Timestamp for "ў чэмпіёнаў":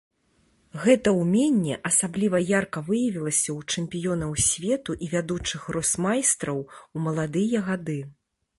3.57-4.31